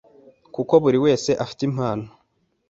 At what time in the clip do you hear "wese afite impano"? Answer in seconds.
1.05-2.05